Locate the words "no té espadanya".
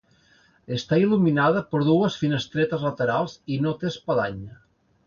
3.67-4.61